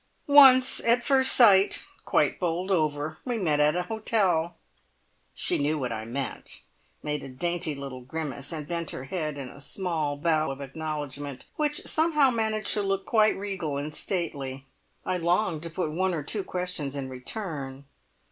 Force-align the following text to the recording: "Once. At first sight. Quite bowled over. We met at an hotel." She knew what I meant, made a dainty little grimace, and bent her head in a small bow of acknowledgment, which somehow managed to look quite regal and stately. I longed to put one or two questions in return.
"Once. 0.25 0.79
At 0.79 1.03
first 1.03 1.31
sight. 1.31 1.83
Quite 2.05 2.39
bowled 2.39 2.71
over. 2.71 3.19
We 3.23 3.37
met 3.37 3.59
at 3.59 3.75
an 3.75 3.83
hotel." 3.83 4.55
She 5.35 5.59
knew 5.59 5.77
what 5.77 5.91
I 5.91 6.05
meant, 6.05 6.63
made 7.03 7.23
a 7.23 7.29
dainty 7.29 7.75
little 7.75 8.01
grimace, 8.01 8.51
and 8.51 8.67
bent 8.67 8.89
her 8.89 9.03
head 9.03 9.37
in 9.37 9.47
a 9.47 9.61
small 9.61 10.17
bow 10.17 10.49
of 10.49 10.59
acknowledgment, 10.59 11.45
which 11.55 11.85
somehow 11.85 12.31
managed 12.31 12.73
to 12.73 12.81
look 12.81 13.05
quite 13.05 13.37
regal 13.37 13.77
and 13.77 13.93
stately. 13.93 14.65
I 15.05 15.17
longed 15.17 15.61
to 15.61 15.69
put 15.69 15.91
one 15.93 16.15
or 16.15 16.23
two 16.23 16.43
questions 16.43 16.95
in 16.95 17.07
return. 17.07 17.85